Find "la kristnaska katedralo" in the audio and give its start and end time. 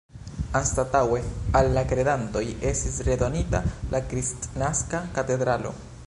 3.91-5.75